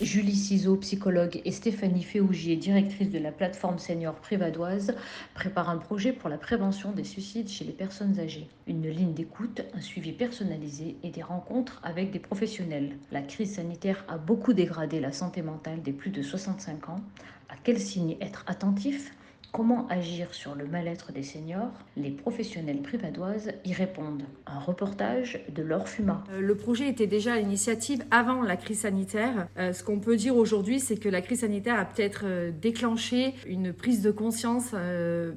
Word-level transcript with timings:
Julie 0.00 0.34
Ciseaux, 0.34 0.76
psychologue, 0.76 1.40
et 1.44 1.52
Stéphanie 1.52 2.02
Féougier, 2.02 2.56
directrice 2.56 3.10
de 3.10 3.18
la 3.20 3.30
plateforme 3.30 3.78
senior 3.78 4.14
privadoise, 4.16 4.96
préparent 5.34 5.70
un 5.70 5.78
projet 5.78 6.12
pour 6.12 6.28
la 6.28 6.36
prévention 6.36 6.90
des 6.90 7.04
suicides 7.04 7.48
chez 7.48 7.64
les 7.64 7.72
personnes 7.72 8.18
âgées. 8.18 8.48
Une 8.66 8.88
ligne 8.88 9.14
d'écoute, 9.14 9.62
un 9.72 9.80
suivi 9.80 10.10
personnalisé 10.10 10.96
et 11.04 11.10
des 11.10 11.22
rencontres 11.22 11.80
avec 11.84 12.10
des 12.10 12.18
professionnels. 12.18 12.96
La 13.12 13.22
crise 13.22 13.54
sanitaire 13.54 14.04
a 14.08 14.18
beaucoup 14.18 14.52
dégradé 14.52 14.98
la 14.98 15.12
santé 15.12 15.42
mentale 15.42 15.80
des 15.80 15.92
plus 15.92 16.10
de 16.10 16.22
65 16.22 16.88
ans. 16.88 17.00
À 17.48 17.54
quels 17.62 17.80
signes 17.80 18.16
être 18.20 18.42
attentif? 18.48 19.12
Comment 19.54 19.86
agir 19.86 20.34
sur 20.34 20.56
le 20.56 20.66
mal-être 20.66 21.12
des 21.12 21.22
seniors 21.22 21.70
Les 21.96 22.10
professionnels 22.10 22.82
privadoises 22.82 23.52
y 23.64 23.72
répondent. 23.72 24.24
Un 24.48 24.58
reportage 24.58 25.44
de 25.48 25.62
Laure 25.62 25.88
Fuma. 25.88 26.24
Euh, 26.32 26.40
le 26.40 26.56
projet 26.56 26.88
était 26.88 27.06
déjà 27.06 27.34
à 27.34 27.38
l'initiative 27.38 28.02
avant 28.10 28.42
la 28.42 28.56
crise 28.56 28.80
sanitaire. 28.80 29.46
Euh, 29.56 29.72
ce 29.72 29.84
qu'on 29.84 30.00
peut 30.00 30.16
dire 30.16 30.36
aujourd'hui, 30.36 30.80
c'est 30.80 30.96
que 30.96 31.08
la 31.08 31.20
crise 31.20 31.42
sanitaire 31.42 31.78
a 31.78 31.84
peut-être 31.84 32.22
euh, 32.24 32.50
déclenché 32.50 33.32
une 33.46 33.72
prise 33.72 34.02
de 34.02 34.10
conscience 34.10 34.74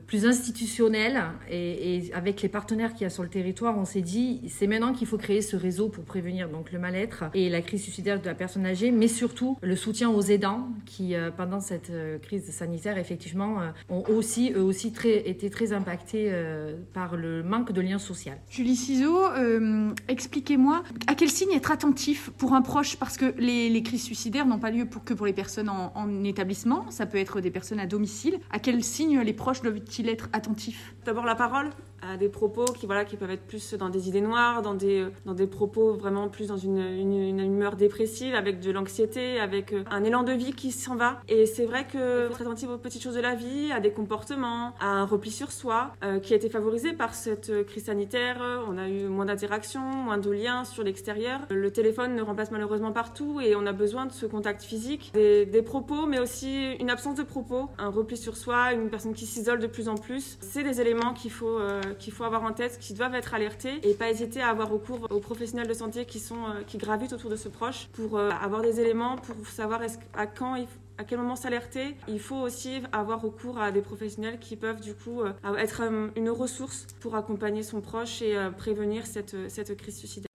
plus 0.07 0.25
institutionnelle 0.25 1.21
et, 1.52 2.09
avec 2.15 2.41
les 2.41 2.49
partenaires 2.49 2.93
qu'il 2.93 3.03
y 3.03 3.05
a 3.05 3.11
sur 3.11 3.21
le 3.21 3.29
territoire, 3.29 3.77
on 3.77 3.85
s'est 3.85 4.02
dit 4.02 4.41
c'est 4.47 4.65
maintenant 4.65 4.93
qu'il 4.93 5.05
faut 5.05 5.17
créer 5.17 5.43
ce 5.43 5.55
réseau 5.55 5.89
pour 5.89 6.05
prévenir 6.05 6.49
donc 6.49 6.71
le 6.71 6.79
mal-être 6.79 7.25
et 7.35 7.49
la 7.49 7.61
crise 7.61 7.83
suicidaire 7.83 8.19
de 8.19 8.25
la 8.25 8.33
personne 8.33 8.65
âgée, 8.65 8.89
mais 8.89 9.07
surtout 9.07 9.57
le 9.61 9.75
soutien 9.75 10.09
aux 10.09 10.21
aidants 10.21 10.69
qui 10.85 11.13
pendant 11.35 11.59
cette 11.59 11.91
crise 12.21 12.49
sanitaire 12.49 12.97
effectivement 12.97 13.59
ont 13.89 14.06
aussi, 14.09 14.52
eux 14.55 14.63
aussi 14.63 14.91
très, 14.91 15.27
été 15.30 15.50
très 15.50 15.73
impactés 15.73 16.27
euh, 16.30 16.75
par 16.94 17.16
le 17.16 17.44
manque 17.44 17.72
de 17.72 17.81
lien 17.81 18.00
social. 18.00 18.38
Julie 18.49 18.75
Ciseaux, 18.75 19.25
euh, 19.25 19.91
expliquez-moi 20.08 20.83
à 21.08 21.16
quel 21.16 21.30
signe 21.30 21.52
être 21.53 21.72
attentif 21.72 22.30
pour 22.38 22.53
un 22.53 22.61
proche? 22.61 22.97
Parce 22.97 23.17
que 23.17 23.33
les, 23.38 23.81
crises 23.83 24.03
suicidaires 24.03 24.45
n'ont 24.45 24.59
pas 24.59 24.72
lieu 24.72 24.86
pour, 24.86 25.03
que 25.03 25.14
pour 25.14 25.25
les 25.25 25.33
personnes 25.33 25.69
en, 25.69 25.91
en, 25.95 26.23
établissement, 26.23 26.89
ça 26.89 27.05
peut 27.05 27.17
être 27.17 27.41
des 27.41 27.52
personnes 27.52 27.80
à 27.80 27.86
domicile. 27.86 28.39
À 28.52 28.59
quel 28.59 28.83
signe 28.83 29.22
les 29.22 29.33
proches 29.33 29.61
doivent-ils 29.61 30.09
être 30.09 30.30
attentifs? 30.33 30.94
D'abord 31.05 31.25
la 31.25 31.36
parole, 31.36 31.69
à 32.02 32.17
des 32.17 32.30
propos 32.30 32.66
qui, 32.66 32.86
voilà, 32.86 33.05
qui 33.05 33.17
peuvent 33.17 33.31
être 33.31 33.47
plus 33.47 33.73
dans 33.73 33.89
des 33.89 34.08
idées 34.08 34.21
noires, 34.21 34.61
dans 34.61 34.73
des, 34.73 35.05
dans 35.25 35.33
des 35.33 35.47
propos 35.47 35.94
vraiment 35.94 36.30
plus 36.30 36.47
dans 36.47 36.58
une, 36.58 36.80
une, 36.80 37.39
humeur 37.39 37.75
dépressive, 37.75 38.36
avec 38.36 38.59
de 38.59 38.71
l'anxiété, 38.71 39.39
avec 39.39 39.73
euh, 39.73 39.83
un 39.89 40.03
élan 40.03 40.23
de 40.23 40.31
vie 40.31 40.53
qui 40.53 40.71
s'en 40.71 40.95
va. 40.95 41.21
Et 41.27 41.45
c'est 41.45 41.66
vrai 41.66 41.88
que 41.88 42.30
très 42.30 42.44
attentif 42.44 42.69
aux 42.69 42.77
petites 42.77 43.02
choses 43.02 43.16
de 43.16 43.21
la 43.21 43.36
vie, 43.36 43.71
à 43.71 43.80
des 43.80 43.92
comportements, 43.97 44.75
à 44.79 44.89
un 44.89 45.05
repli 45.05 45.31
sur 45.31 45.51
soi, 45.51 45.91
euh, 46.03 46.19
qui 46.19 46.33
a 46.33 46.35
été 46.35 46.49
favorisé 46.49 46.93
par 46.93 47.15
cette 47.15 47.65
crise 47.65 47.85
sanitaire. 47.85 48.37
On 48.69 48.77
a 48.77 48.87
eu 48.87 49.07
moins 49.07 49.25
d'interactions, 49.25 49.81
moins 49.81 50.19
de 50.19 50.29
liens 50.29 50.65
sur 50.65 50.83
l'extérieur. 50.83 51.39
Le 51.49 51.71
téléphone 51.71 52.15
ne 52.15 52.21
remplace 52.21 52.51
malheureusement 52.51 52.91
partout 52.91 53.41
et 53.41 53.55
on 53.55 53.65
a 53.65 53.73
besoin 53.73 54.05
de 54.05 54.11
ce 54.11 54.27
contact 54.27 54.61
physique, 54.61 55.11
des, 55.13 55.63
propos, 55.65 56.05
mais 56.05 56.19
aussi 56.19 56.73
une 56.80 56.91
absence 56.91 57.15
de 57.15 57.23
propos, 57.23 57.69
un 57.80 57.89
repli 57.89 58.15
sur 58.15 58.37
soi, 58.37 58.73
une 58.73 58.89
personne 58.89 59.15
qui 59.15 59.25
s'isole 59.25 59.59
de 59.59 59.67
plus 59.67 59.89
en 59.89 59.95
plus. 59.95 60.37
C'est 60.41 60.63
des 60.63 60.80
éléments 60.80 61.13
qu'il 61.13 61.31
faut 61.31 61.57
euh, 61.59 61.81
qu'il 61.97 62.13
faut 62.13 62.23
avoir 62.23 62.43
en 62.43 62.53
tête, 62.53 62.77
qui 62.80 62.93
doivent 62.93 63.15
être 63.15 63.33
alertés 63.33 63.80
et 63.81 63.95
pas 63.95 64.09
hésiter 64.11 64.41
à 64.41 64.49
avoir 64.49 64.69
recours 64.69 65.07
aux 65.09 65.19
professionnels 65.19 65.67
de 65.67 65.73
santé 65.73 66.05
qui, 66.05 66.19
sont, 66.19 66.36
euh, 66.36 66.61
qui 66.67 66.77
gravitent 66.77 67.13
autour 67.13 67.31
de 67.31 67.36
ce 67.36 67.49
proche 67.49 67.87
pour 67.93 68.19
avoir 68.19 68.61
des 68.61 68.80
éléments, 68.80 69.15
pour 69.17 69.36
savoir 69.47 69.81
à 70.13 70.27
quand 70.27 70.55
à 70.97 71.03
quel 71.03 71.19
moment 71.19 71.35
s'alerter. 71.35 71.95
Il 72.08 72.19
faut 72.19 72.35
aussi 72.35 72.81
avoir 72.91 73.21
recours 73.21 73.59
à 73.59 73.71
des 73.71 73.81
professionnels 73.81 74.39
qui 74.39 74.55
peuvent 74.55 74.81
du 74.81 74.93
coup 74.93 75.21
euh, 75.21 75.33
être 75.58 75.81
euh, 75.83 76.08
une 76.15 76.30
ressource 76.30 76.87
pour 76.99 77.15
accompagner 77.15 77.63
son 77.63 77.81
proche 77.81 78.21
et 78.21 78.37
euh, 78.37 78.49
prévenir 78.49 79.05
cette, 79.05 79.36
cette 79.49 79.75
crise 79.77 79.97
suicidaire. 79.97 80.27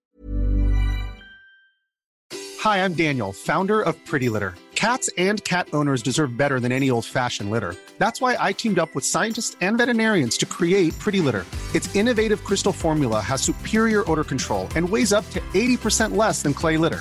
Hi, 2.64 2.78
I'm 2.78 2.94
Daniel, 2.94 3.32
founder 3.32 3.80
of 3.80 3.96
Pretty 4.04 4.28
Litter. 4.28 4.54
Cats 4.76 5.08
and 5.16 5.42
cat 5.44 5.68
owners 5.72 6.02
deserve 6.02 6.36
better 6.36 6.58
than 6.58 6.72
any 6.72 6.90
old-fashioned 6.90 7.50
litter. 7.50 7.74
That's 7.98 8.20
why 8.20 8.36
I 8.38 8.52
teamed 8.52 8.78
up 8.78 8.94
with 8.94 9.04
scientists 9.04 9.56
and 9.60 9.78
veterinarians 9.78 10.36
to 10.38 10.46
create 10.46 10.96
Pretty 10.98 11.20
Litter. 11.20 11.44
Its 11.74 11.94
innovative 11.94 12.42
crystal 12.42 12.72
formula 12.72 13.20
has 13.20 13.42
superior 13.42 14.08
odor 14.10 14.24
control 14.24 14.68
and 14.74 14.88
weighs 14.88 15.12
up 15.12 15.28
to 15.30 15.40
80% 15.54 16.16
less 16.16 16.42
than 16.42 16.52
clay 16.54 16.76
litter. 16.76 17.00